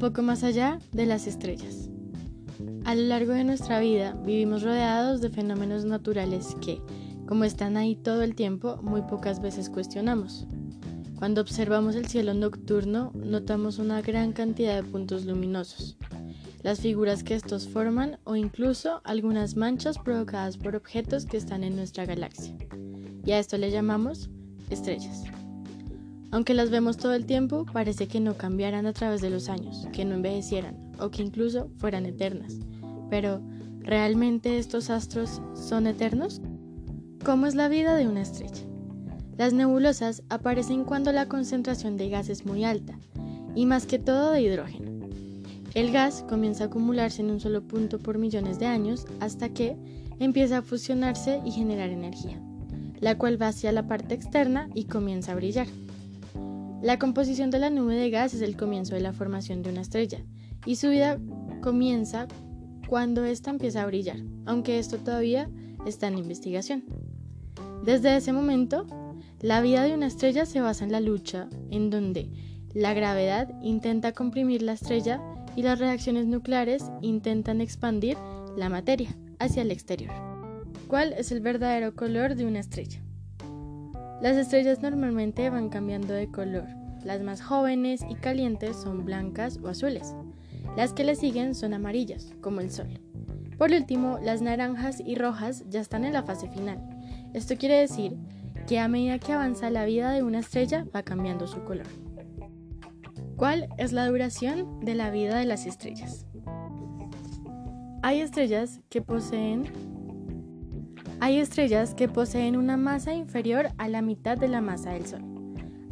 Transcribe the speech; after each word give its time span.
poco 0.00 0.22
más 0.22 0.42
allá 0.42 0.80
de 0.92 1.06
las 1.06 1.26
estrellas. 1.28 1.90
A 2.84 2.94
lo 2.94 3.02
largo 3.02 3.32
de 3.32 3.44
nuestra 3.44 3.78
vida 3.78 4.18
vivimos 4.24 4.62
rodeados 4.62 5.20
de 5.20 5.28
fenómenos 5.28 5.84
naturales 5.84 6.56
que, 6.62 6.80
como 7.26 7.44
están 7.44 7.76
ahí 7.76 7.94
todo 7.94 8.22
el 8.22 8.34
tiempo, 8.34 8.80
muy 8.82 9.02
pocas 9.02 9.40
veces 9.40 9.68
cuestionamos. 9.68 10.46
Cuando 11.16 11.42
observamos 11.42 11.96
el 11.96 12.06
cielo 12.06 12.32
nocturno, 12.32 13.12
notamos 13.14 13.78
una 13.78 14.00
gran 14.00 14.32
cantidad 14.32 14.74
de 14.74 14.88
puntos 14.88 15.26
luminosos, 15.26 15.98
las 16.62 16.80
figuras 16.80 17.22
que 17.22 17.34
estos 17.34 17.68
forman 17.68 18.18
o 18.24 18.36
incluso 18.36 19.02
algunas 19.04 19.54
manchas 19.54 19.98
provocadas 19.98 20.56
por 20.56 20.76
objetos 20.76 21.26
que 21.26 21.36
están 21.36 21.62
en 21.62 21.76
nuestra 21.76 22.06
galaxia. 22.06 22.56
Y 23.26 23.32
a 23.32 23.38
esto 23.38 23.58
le 23.58 23.70
llamamos 23.70 24.30
estrellas. 24.70 25.24
Aunque 26.32 26.54
las 26.54 26.70
vemos 26.70 26.96
todo 26.96 27.14
el 27.14 27.26
tiempo, 27.26 27.66
parece 27.72 28.06
que 28.06 28.20
no 28.20 28.36
cambiaran 28.36 28.86
a 28.86 28.92
través 28.92 29.20
de 29.20 29.30
los 29.30 29.48
años, 29.48 29.88
que 29.92 30.04
no 30.04 30.14
envejecieran 30.14 30.92
o 31.00 31.10
que 31.10 31.22
incluso 31.22 31.70
fueran 31.78 32.06
eternas. 32.06 32.58
Pero, 33.08 33.40
¿realmente 33.80 34.58
estos 34.58 34.90
astros 34.90 35.42
son 35.54 35.86
eternos? 35.86 36.40
¿Cómo 37.24 37.46
es 37.46 37.54
la 37.54 37.68
vida 37.68 37.96
de 37.96 38.06
una 38.06 38.22
estrella? 38.22 38.64
Las 39.36 39.52
nebulosas 39.52 40.22
aparecen 40.28 40.84
cuando 40.84 41.12
la 41.12 41.26
concentración 41.26 41.96
de 41.96 42.10
gas 42.10 42.28
es 42.28 42.46
muy 42.46 42.64
alta, 42.64 42.98
y 43.54 43.66
más 43.66 43.86
que 43.86 43.98
todo 43.98 44.30
de 44.30 44.42
hidrógeno. 44.42 44.90
El 45.74 45.92
gas 45.92 46.24
comienza 46.28 46.64
a 46.64 46.66
acumularse 46.68 47.22
en 47.22 47.30
un 47.30 47.40
solo 47.40 47.62
punto 47.62 47.98
por 47.98 48.18
millones 48.18 48.58
de 48.58 48.66
años 48.66 49.06
hasta 49.20 49.48
que 49.48 49.76
empieza 50.18 50.58
a 50.58 50.62
fusionarse 50.62 51.40
y 51.44 51.52
generar 51.52 51.90
energía, 51.90 52.40
la 53.00 53.16
cual 53.16 53.40
va 53.40 53.48
hacia 53.48 53.72
la 53.72 53.86
parte 53.86 54.14
externa 54.14 54.68
y 54.74 54.84
comienza 54.84 55.32
a 55.32 55.36
brillar. 55.36 55.66
La 56.82 56.98
composición 56.98 57.50
de 57.50 57.58
la 57.58 57.68
nube 57.68 57.94
de 57.94 58.08
gas 58.08 58.32
es 58.32 58.40
el 58.40 58.56
comienzo 58.56 58.94
de 58.94 59.02
la 59.02 59.12
formación 59.12 59.62
de 59.62 59.70
una 59.70 59.82
estrella 59.82 60.24
y 60.64 60.76
su 60.76 60.88
vida 60.88 61.18
comienza 61.60 62.26
cuando 62.88 63.24
ésta 63.24 63.50
empieza 63.50 63.82
a 63.82 63.86
brillar, 63.86 64.16
aunque 64.46 64.78
esto 64.78 64.96
todavía 64.96 65.50
está 65.84 66.08
en 66.08 66.16
investigación. 66.16 66.84
Desde 67.84 68.16
ese 68.16 68.32
momento, 68.32 68.86
la 69.40 69.60
vida 69.60 69.82
de 69.82 69.94
una 69.94 70.06
estrella 70.06 70.46
se 70.46 70.62
basa 70.62 70.84
en 70.84 70.92
la 70.92 71.00
lucha, 71.00 71.48
en 71.70 71.90
donde 71.90 72.30
la 72.72 72.94
gravedad 72.94 73.50
intenta 73.62 74.12
comprimir 74.12 74.62
la 74.62 74.72
estrella 74.72 75.20
y 75.56 75.62
las 75.62 75.78
reacciones 75.78 76.26
nucleares 76.26 76.84
intentan 77.02 77.60
expandir 77.60 78.16
la 78.56 78.70
materia 78.70 79.14
hacia 79.38 79.62
el 79.62 79.70
exterior. 79.70 80.12
¿Cuál 80.88 81.12
es 81.12 81.30
el 81.30 81.40
verdadero 81.40 81.94
color 81.94 82.36
de 82.36 82.46
una 82.46 82.60
estrella? 82.60 83.02
Las 84.20 84.36
estrellas 84.36 84.82
normalmente 84.82 85.48
van 85.48 85.70
cambiando 85.70 86.12
de 86.12 86.30
color. 86.30 86.66
Las 87.04 87.22
más 87.22 87.40
jóvenes 87.40 88.02
y 88.08 88.14
calientes 88.16 88.76
son 88.76 89.06
blancas 89.06 89.58
o 89.62 89.68
azules. 89.68 90.14
Las 90.76 90.92
que 90.92 91.04
le 91.04 91.14
siguen 91.14 91.54
son 91.54 91.72
amarillas, 91.72 92.34
como 92.42 92.60
el 92.60 92.70
Sol. 92.70 93.00
Por 93.56 93.72
último, 93.72 94.18
las 94.22 94.42
naranjas 94.42 95.00
y 95.04 95.14
rojas 95.14 95.64
ya 95.68 95.80
están 95.80 96.04
en 96.04 96.12
la 96.12 96.22
fase 96.22 96.48
final. 96.48 96.78
Esto 97.32 97.56
quiere 97.56 97.78
decir 97.78 98.16
que 98.66 98.78
a 98.78 98.88
medida 98.88 99.18
que 99.18 99.32
avanza 99.32 99.70
la 99.70 99.86
vida 99.86 100.12
de 100.12 100.22
una 100.22 100.40
estrella 100.40 100.86
va 100.94 101.02
cambiando 101.02 101.46
su 101.46 101.64
color. 101.64 101.86
¿Cuál 103.36 103.68
es 103.78 103.92
la 103.92 104.06
duración 104.06 104.80
de 104.80 104.94
la 104.94 105.10
vida 105.10 105.38
de 105.38 105.46
las 105.46 105.64
estrellas? 105.64 106.26
Hay 108.02 108.20
estrellas 108.20 108.80
que 108.90 109.00
poseen 109.00 109.64
hay 111.20 111.38
estrellas 111.38 111.94
que 111.94 112.08
poseen 112.08 112.56
una 112.56 112.78
masa 112.78 113.12
inferior 113.12 113.68
a 113.76 113.88
la 113.88 114.00
mitad 114.00 114.38
de 114.38 114.48
la 114.48 114.62
masa 114.62 114.92
del 114.92 115.06
Sol, 115.06 115.22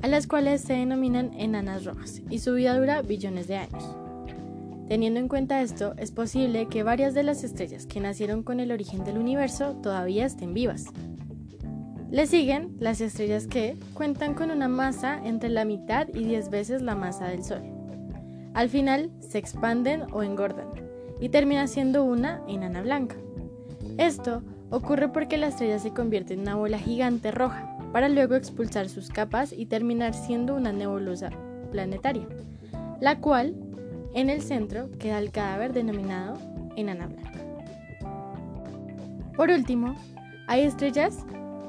a 0.02 0.08
las 0.08 0.26
cuales 0.26 0.62
se 0.62 0.72
denominan 0.72 1.32
enanas 1.34 1.84
rojas, 1.84 2.22
y 2.30 2.38
su 2.38 2.54
vida 2.54 2.78
dura 2.78 3.02
billones 3.02 3.46
de 3.46 3.58
años. 3.58 3.94
Teniendo 4.88 5.20
en 5.20 5.28
cuenta 5.28 5.60
esto, 5.60 5.94
es 5.98 6.12
posible 6.12 6.66
que 6.66 6.82
varias 6.82 7.12
de 7.12 7.22
las 7.22 7.44
estrellas 7.44 7.84
que 7.84 8.00
nacieron 8.00 8.42
con 8.42 8.58
el 8.58 8.72
origen 8.72 9.04
del 9.04 9.18
universo 9.18 9.74
todavía 9.82 10.24
estén 10.24 10.54
vivas. 10.54 10.86
Le 12.10 12.26
siguen 12.26 12.74
las 12.80 13.02
estrellas 13.02 13.46
que 13.46 13.76
cuentan 13.92 14.32
con 14.32 14.50
una 14.50 14.68
masa 14.68 15.20
entre 15.22 15.50
la 15.50 15.66
mitad 15.66 16.08
y 16.08 16.24
10 16.24 16.48
veces 16.48 16.80
la 16.80 16.94
masa 16.94 17.26
del 17.26 17.44
Sol. 17.44 17.62
Al 18.54 18.70
final 18.70 19.10
se 19.20 19.36
expanden 19.36 20.04
o 20.10 20.22
engordan 20.22 20.68
y 21.20 21.28
termina 21.28 21.66
siendo 21.66 22.02
una 22.02 22.40
enana 22.48 22.80
blanca. 22.80 23.16
Esto 23.98 24.42
Ocurre 24.70 25.08
porque 25.08 25.38
la 25.38 25.48
estrella 25.48 25.78
se 25.78 25.92
convierte 25.92 26.34
en 26.34 26.40
una 26.40 26.56
bola 26.56 26.78
gigante 26.78 27.30
roja, 27.30 27.78
para 27.92 28.08
luego 28.08 28.34
expulsar 28.34 28.88
sus 28.88 29.08
capas 29.08 29.52
y 29.52 29.66
terminar 29.66 30.14
siendo 30.14 30.54
una 30.54 30.72
nebulosa 30.72 31.30
planetaria, 31.72 32.26
la 33.00 33.20
cual 33.20 33.54
en 34.14 34.30
el 34.30 34.42
centro 34.42 34.90
queda 34.98 35.18
el 35.18 35.30
cadáver 35.30 35.72
denominado 35.72 36.38
enana 36.76 37.06
blanca. 37.06 37.32
Por 39.36 39.50
último, 39.50 39.94
hay 40.46 40.62
estrellas 40.62 41.24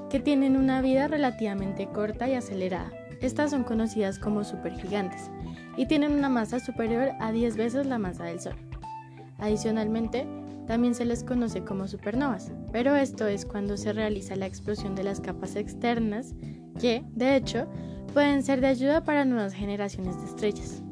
que 0.09 0.19
tienen 0.19 0.57
una 0.57 0.81
vida 0.81 1.07
relativamente 1.07 1.87
corta 1.87 2.27
y 2.27 2.33
acelerada. 2.33 2.91
Estas 3.21 3.51
son 3.51 3.63
conocidas 3.63 4.17
como 4.17 4.43
supergigantes 4.43 5.29
y 5.77 5.85
tienen 5.85 6.13
una 6.13 6.29
masa 6.29 6.59
superior 6.59 7.11
a 7.19 7.31
10 7.31 7.57
veces 7.57 7.85
la 7.85 7.99
masa 7.99 8.23
del 8.25 8.39
Sol. 8.39 8.55
Adicionalmente, 9.37 10.25
también 10.69 10.93
se 10.93 11.03
les 11.03 11.23
conoce 11.23 11.63
como 11.63 11.87
supernovas, 11.87 12.51
pero 12.71 12.95
esto 12.95 13.25
es 13.25 13.43
cuando 13.43 13.75
se 13.75 13.91
realiza 13.91 14.35
la 14.35 14.45
explosión 14.45 14.93
de 14.93 15.03
las 15.03 15.19
capas 15.19 15.55
externas 15.55 16.35
que, 16.79 17.03
de 17.15 17.35
hecho, 17.35 17.65
pueden 18.13 18.43
ser 18.43 18.61
de 18.61 18.67
ayuda 18.67 19.03
para 19.03 19.25
nuevas 19.25 19.55
generaciones 19.55 20.19
de 20.19 20.25
estrellas. 20.25 20.83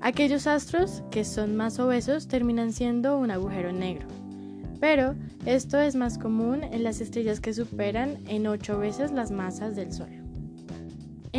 Aquellos 0.00 0.46
astros 0.46 1.02
que 1.10 1.26
son 1.26 1.58
más 1.58 1.78
obesos 1.78 2.26
terminan 2.26 2.72
siendo 2.72 3.18
un 3.18 3.30
agujero 3.30 3.70
negro, 3.70 4.08
pero 4.80 5.14
esto 5.44 5.78
es 5.78 5.94
más 5.94 6.16
común 6.16 6.62
en 6.64 6.82
las 6.82 7.02
estrellas 7.02 7.38
que 7.38 7.52
superan 7.52 8.16
en 8.28 8.46
8 8.46 8.78
veces 8.78 9.12
las 9.12 9.30
masas 9.30 9.76
del 9.76 9.92
Sol. 9.92 10.19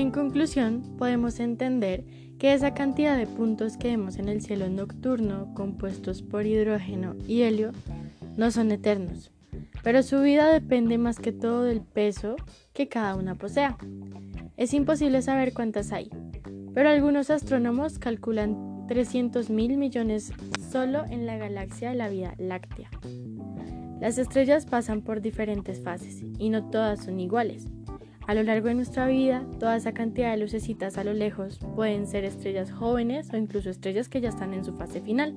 En 0.02 0.10
conclusión, 0.10 0.82
podemos 0.98 1.40
entender 1.40 2.04
que 2.40 2.54
esa 2.54 2.74
cantidad 2.74 3.16
de 3.16 3.28
puntos 3.28 3.78
que 3.78 3.90
vemos 3.90 4.18
en 4.18 4.30
el 4.30 4.42
cielo 4.42 4.68
nocturno 4.68 5.54
compuestos 5.54 6.24
por 6.24 6.48
hidrógeno 6.48 7.16
y 7.28 7.44
helio 7.44 7.72
no 8.36 8.50
son 8.50 8.72
eternos, 8.72 9.30
pero 9.84 10.02
su 10.02 10.20
vida 10.22 10.52
depende 10.52 10.98
más 10.98 11.20
que 11.20 11.32
todo 11.32 11.62
del 11.62 11.82
peso 11.82 12.36
que 12.74 12.88
cada 12.88 13.16
una 13.16 13.36
posea. 13.36 13.78
Es 14.58 14.74
imposible 14.74 15.22
saber 15.22 15.54
cuántas 15.54 15.92
hay, 15.92 16.10
pero 16.74 16.90
algunos 16.90 17.30
astrónomos 17.30 18.00
calculan 18.00 18.88
300 18.88 19.52
mil 19.52 19.78
millones 19.78 20.34
solo 20.72 21.06
en 21.12 21.28
la 21.28 21.38
galaxia 21.38 21.90
de 21.90 21.96
la 21.96 22.10
Vía 22.10 22.34
Láctea. 22.40 22.90
Las 24.00 24.18
estrellas 24.18 24.66
pasan 24.66 25.04
por 25.04 25.22
diferentes 25.22 25.80
fases 25.80 26.24
y 26.40 26.50
no 26.50 26.72
todas 26.72 27.06
son 27.06 27.20
iguales. 27.20 27.68
A 28.28 28.34
lo 28.36 28.44
largo 28.44 28.68
de 28.68 28.76
nuestra 28.76 29.08
vida, 29.08 29.46
toda 29.60 29.76
esa 29.76 29.94
cantidad 29.94 30.32
de 30.32 30.38
lucecitas 30.38 30.98
a 30.98 31.04
lo 31.04 31.14
lejos 31.14 31.60
pueden 31.76 32.08
ser 32.08 32.24
estrellas 32.24 32.72
jóvenes 32.72 33.34
o 33.34 33.38
incluso 33.38 33.70
estrellas 33.70 34.10
que 34.10 34.22
ya 34.22 34.30
están 34.30 34.54
en 34.54 34.64
su 34.64 34.74
fase 34.74 35.02
final, 35.02 35.36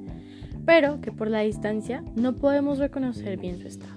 pero 0.67 1.00
que 1.00 1.11
por 1.11 1.28
la 1.28 1.41
distancia 1.41 2.05
no 2.15 2.34
podemos 2.34 2.78
reconocer 2.78 3.39
bien 3.39 3.59
su 3.59 3.69
estado. 3.69 3.94